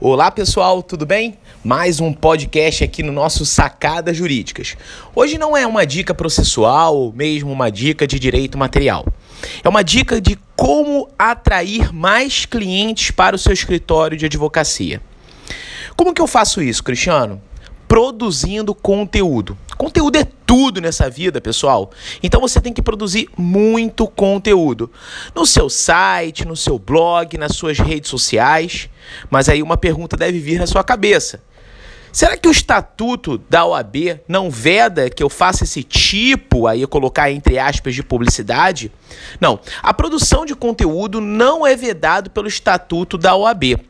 Olá 0.00 0.30
pessoal, 0.30 0.80
tudo 0.80 1.04
bem? 1.04 1.36
Mais 1.64 1.98
um 1.98 2.12
podcast 2.12 2.84
aqui 2.84 3.02
no 3.02 3.10
nosso 3.10 3.44
Sacadas 3.44 4.16
Jurídicas. 4.16 4.76
Hoje 5.12 5.36
não 5.36 5.56
é 5.56 5.66
uma 5.66 5.84
dica 5.84 6.14
processual 6.14 6.96
ou 6.96 7.12
mesmo 7.12 7.50
uma 7.50 7.68
dica 7.68 8.06
de 8.06 8.16
direito 8.16 8.56
material. 8.56 9.04
É 9.60 9.68
uma 9.68 9.82
dica 9.82 10.20
de 10.20 10.38
como 10.54 11.08
atrair 11.18 11.92
mais 11.92 12.46
clientes 12.46 13.10
para 13.10 13.34
o 13.34 13.38
seu 13.40 13.52
escritório 13.52 14.16
de 14.16 14.26
advocacia. 14.26 15.02
Como 15.96 16.14
que 16.14 16.22
eu 16.22 16.28
faço 16.28 16.62
isso, 16.62 16.84
Cristiano? 16.84 17.42
Produzindo 17.88 18.76
conteúdo. 18.76 19.58
Conteúdo 19.76 20.14
é 20.14 20.28
tudo 20.48 20.80
nessa 20.80 21.10
vida, 21.10 21.42
pessoal. 21.42 21.90
Então 22.22 22.40
você 22.40 22.58
tem 22.58 22.72
que 22.72 22.80
produzir 22.80 23.28
muito 23.36 24.06
conteúdo 24.08 24.90
no 25.34 25.44
seu 25.44 25.68
site, 25.68 26.46
no 26.46 26.56
seu 26.56 26.78
blog, 26.78 27.36
nas 27.36 27.54
suas 27.54 27.78
redes 27.78 28.08
sociais. 28.08 28.88
Mas 29.30 29.50
aí 29.50 29.62
uma 29.62 29.76
pergunta 29.76 30.16
deve 30.16 30.38
vir 30.38 30.58
na 30.58 30.66
sua 30.66 30.82
cabeça. 30.82 31.42
Será 32.10 32.34
que 32.34 32.48
o 32.48 32.50
estatuto 32.50 33.36
da 33.50 33.66
OAB 33.66 34.20
não 34.26 34.50
veda 34.50 35.10
que 35.10 35.22
eu 35.22 35.28
faça 35.28 35.64
esse 35.64 35.82
tipo, 35.82 36.66
aí 36.66 36.86
colocar 36.86 37.30
entre 37.30 37.58
aspas, 37.58 37.94
de 37.94 38.02
publicidade? 38.02 38.90
Não, 39.38 39.60
a 39.82 39.92
produção 39.92 40.46
de 40.46 40.54
conteúdo 40.54 41.20
não 41.20 41.66
é 41.66 41.76
vedado 41.76 42.30
pelo 42.30 42.48
estatuto 42.48 43.18
da 43.18 43.36
OAB. 43.36 43.87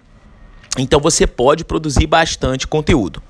Então 0.77 1.01
você 1.01 1.27
pode 1.27 1.65
produzir 1.65 2.07
bastante 2.07 2.67
conteúdo. 2.67 3.23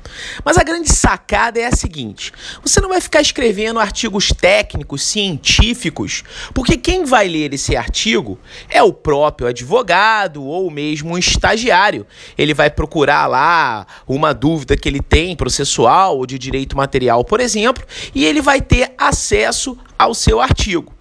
Mas 0.44 0.58
a 0.58 0.64
grande 0.64 0.88
sacada 0.90 1.60
é 1.60 1.66
a 1.66 1.72
seguinte: 1.72 2.32
você 2.62 2.80
não 2.80 2.88
vai 2.88 3.00
ficar 3.00 3.20
escrevendo 3.20 3.78
artigos 3.78 4.28
técnicos, 4.28 5.02
científicos, 5.02 6.24
porque 6.52 6.76
quem 6.76 7.04
vai 7.04 7.28
ler 7.28 7.54
esse 7.54 7.76
artigo 7.76 8.38
é 8.68 8.82
o 8.82 8.92
próprio 8.92 9.48
advogado 9.48 10.42
ou 10.44 10.70
mesmo 10.70 11.14
um 11.14 11.18
estagiário. 11.18 12.06
Ele 12.36 12.54
vai 12.54 12.70
procurar 12.70 13.26
lá 13.26 13.86
uma 14.06 14.34
dúvida 14.34 14.76
que 14.76 14.88
ele 14.88 15.00
tem 15.00 15.36
processual 15.36 16.18
ou 16.18 16.26
de 16.26 16.38
direito 16.38 16.76
material, 16.76 17.24
por 17.24 17.40
exemplo, 17.40 17.84
e 18.14 18.24
ele 18.24 18.42
vai 18.42 18.60
ter 18.60 18.92
acesso 18.98 19.78
ao 19.98 20.14
seu 20.14 20.40
artigo. 20.40 20.94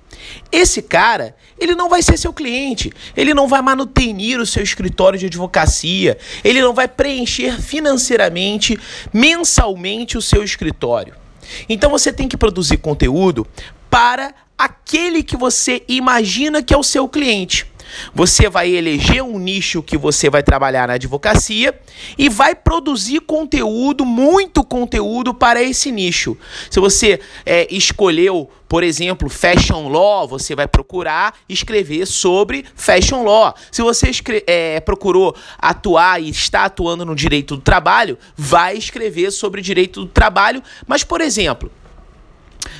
Esse 0.51 0.81
cara, 0.81 1.35
ele 1.59 1.75
não 1.75 1.89
vai 1.89 2.01
ser 2.01 2.17
seu 2.17 2.33
cliente, 2.33 2.91
ele 3.15 3.33
não 3.33 3.47
vai 3.47 3.61
manutenir 3.61 4.39
o 4.39 4.45
seu 4.45 4.63
escritório 4.63 5.19
de 5.19 5.25
advocacia, 5.27 6.17
ele 6.43 6.61
não 6.61 6.73
vai 6.73 6.87
preencher 6.87 7.61
financeiramente, 7.61 8.77
mensalmente 9.13 10.17
o 10.17 10.21
seu 10.21 10.43
escritório. 10.43 11.13
Então 11.67 11.89
você 11.89 12.11
tem 12.11 12.27
que 12.27 12.37
produzir 12.37 12.77
conteúdo 12.77 13.47
para 13.89 14.33
aquele 14.57 15.21
que 15.21 15.37
você 15.37 15.83
imagina 15.87 16.63
que 16.63 16.73
é 16.73 16.77
o 16.77 16.83
seu 16.83 17.07
cliente. 17.07 17.66
Você 18.13 18.49
vai 18.49 18.69
eleger 18.69 19.23
um 19.23 19.37
nicho 19.37 19.81
que 19.81 19.97
você 19.97 20.29
vai 20.29 20.43
trabalhar 20.43 20.87
na 20.87 20.93
advocacia 20.93 21.77
e 22.17 22.29
vai 22.29 22.55
produzir 22.55 23.21
conteúdo, 23.21 24.05
muito 24.05 24.63
conteúdo 24.63 25.33
para 25.33 25.61
esse 25.61 25.91
nicho. 25.91 26.37
Se 26.69 26.79
você 26.79 27.19
é, 27.45 27.67
escolheu, 27.73 28.49
por 28.67 28.83
exemplo, 28.83 29.29
fashion 29.29 29.87
law, 29.87 30.27
você 30.27 30.55
vai 30.55 30.67
procurar 30.67 31.33
escrever 31.47 32.05
sobre 32.05 32.65
fashion 32.75 33.23
law. 33.23 33.55
Se 33.71 33.81
você 33.81 34.11
é, 34.45 34.79
procurou 34.79 35.35
atuar 35.57 36.21
e 36.21 36.29
está 36.29 36.65
atuando 36.65 37.05
no 37.05 37.15
direito 37.15 37.55
do 37.55 37.61
trabalho, 37.61 38.17
vai 38.35 38.77
escrever 38.77 39.31
sobre 39.31 39.61
direito 39.61 40.01
do 40.01 40.07
trabalho. 40.07 40.61
Mas, 40.85 41.03
por 41.03 41.21
exemplo, 41.21 41.71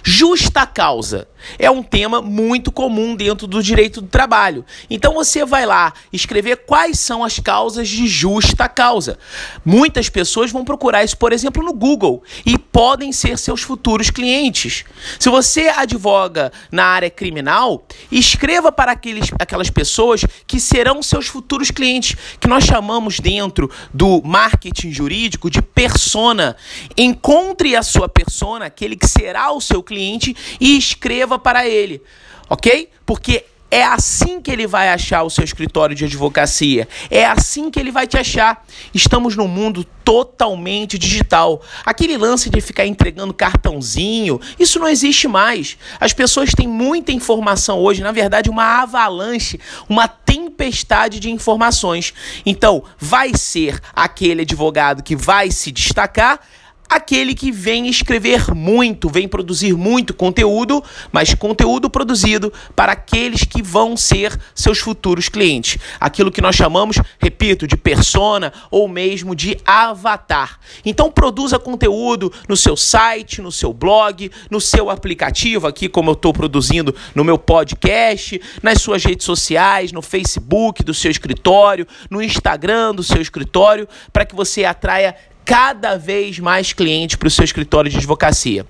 Justa 0.04 0.66
causa 0.66 1.28
é 1.58 1.70
um 1.70 1.84
tema 1.84 2.22
muito 2.22 2.72
comum 2.72 3.16
dentro 3.16 3.48
do 3.48 3.62
direito 3.62 4.02
do 4.02 4.08
trabalho. 4.08 4.66
Então 4.90 5.14
você 5.14 5.46
vai 5.46 5.66
lá 5.66 5.94
escrever 6.12 6.58
quais 6.66 7.00
são 7.00 7.24
as 7.24 7.40
causas 7.40 7.88
de 7.88 8.08
justa 8.08 8.68
causa. 8.68 9.18
Muitas 9.64 10.10
pessoas 10.10 10.52
vão 10.52 10.66
procurar 10.66 11.04
isso, 11.04 11.18
por 11.18 11.32
exemplo, 11.32 11.64
no 11.64 11.74
Google 11.74 12.24
e 12.46 12.58
podem 12.58 13.12
ser 13.12 13.38
seus 13.38 13.62
futuros 13.62 14.10
clientes. 14.10 14.84
Se 15.20 15.30
você 15.30 15.70
advoga 15.70 16.52
na 16.72 16.86
área 16.86 17.10
criminal, 17.10 17.86
escreva 18.12 18.72
para 18.72 18.92
aqueles, 18.92 19.30
aquelas 19.40 19.70
pessoas 19.70 20.26
que 20.46 20.60
serão 20.60 21.02
seus 21.02 21.28
futuros 21.28 21.72
clientes, 21.72 22.18
que 22.40 22.48
nós 22.48 22.64
chamamos 22.64 23.20
dentro 23.20 23.72
do 23.94 24.22
marketing 24.24 24.92
jurídico 24.92 25.50
de 25.50 25.62
persona. 25.62 26.56
Encontre 26.98 27.76
a 27.76 27.84
sua 27.84 28.10
persona, 28.10 28.66
aquele 28.66 28.96
que 28.96 29.08
será 29.08 29.52
o 29.52 29.62
seu 29.62 29.82
cliente, 29.88 30.36
e 30.60 30.78
escreva 30.78 31.40
para 31.40 31.68
ele, 31.68 32.02
ok? 32.50 32.90
Porque 33.06 33.46
é 33.70 33.84
assim 33.84 34.42
que 34.42 34.50
ele 34.50 34.66
vai 34.66 34.90
achar 34.90 35.24
o 35.24 35.30
seu 35.30 35.44
escritório 35.44 35.96
de 35.96 36.06
advocacia. 36.06 36.88
É 37.10 37.26
assim 37.26 37.70
que 37.70 37.78
ele 37.78 37.92
vai 37.92 38.08
te 38.08 38.18
achar. 38.18 38.66
Estamos 38.94 39.36
num 39.36 39.48
mundo 39.48 39.84
totalmente 40.06 40.98
digital. 40.98 41.62
Aquele 41.86 42.18
lance 42.18 42.50
de 42.50 42.62
ficar 42.62 42.88
entregando 42.88 43.34
cartãozinho, 43.34 44.40
isso 44.58 44.80
não 44.80 44.88
existe 44.88 45.28
mais. 45.28 45.78
As 46.00 46.14
pessoas 46.14 46.52
têm 46.52 46.68
muita 46.68 47.12
informação 47.12 47.80
hoje, 47.80 48.02
na 48.02 48.14
verdade, 48.14 48.50
uma 48.50 48.82
avalanche, 48.84 49.60
uma 49.90 50.08
tempestade 50.08 51.20
de 51.20 51.30
informações. 51.30 52.14
Então, 52.46 52.84
vai 52.98 53.34
ser 53.36 53.82
aquele 53.94 54.44
advogado 54.44 55.04
que 55.04 55.16
vai 55.16 55.52
se 55.52 55.74
destacar 55.74 56.40
aquele 56.90 57.34
que 57.34 57.52
vem 57.52 57.88
escrever 57.88 58.54
muito, 58.54 59.10
vem 59.10 59.28
produzir 59.28 59.74
muito 59.74 60.14
conteúdo, 60.14 60.84
mas 61.12 61.34
conteúdo 61.34 61.90
produzido 61.90 62.52
para 62.76 62.94
aqueles 62.94 63.44
que 63.44 63.62
vão 63.62 63.98
ser 63.98 64.38
seus 64.56 64.80
futuros 64.80 65.30
clientes. 65.30 65.78
Aquilo 66.00 66.32
que 66.32 66.42
nós 66.42 66.56
chamamos, 66.56 66.98
repito, 67.20 67.68
de 67.68 67.76
persona 67.76 68.54
ou 68.72 68.88
mesmo 68.88 69.36
de 69.36 69.58
avatar. 69.66 70.60
Então 70.86 71.12
produza 71.12 71.60
conteúdo 71.60 72.32
no 72.48 72.56
seu 72.56 72.78
site, 72.78 73.42
no 73.42 73.52
seu 73.52 73.74
blog, 73.74 74.32
no 74.50 74.62
seu 74.62 74.90
aplicativo, 74.90 75.68
aqui 75.68 75.90
como 75.90 76.12
eu 76.12 76.14
estou 76.14 76.34
produzindo 76.34 76.96
no 77.14 77.24
meu 77.24 77.38
podcast, 77.38 78.40
nas 78.62 78.82
suas 78.82 79.04
redes 79.04 79.26
sociais, 79.26 79.92
no 79.92 80.02
Facebook 80.02 80.84
do 80.84 80.94
seu 80.94 81.12
escritório, 81.12 81.88
no 82.10 82.22
Instagram 82.22 82.96
do 82.96 83.04
seu 83.04 83.22
escritório, 83.22 83.88
para 84.12 84.26
que 84.26 84.36
você 84.36 84.66
atraia 84.66 85.16
cada 85.48 85.98
vez 85.98 86.40
mais 86.40 86.74
clientes 86.74 87.16
para 87.16 87.30
o 87.30 87.32
seu 87.32 87.46
escritório 87.46 87.90
de 87.90 87.96
advocacia. 87.96 88.66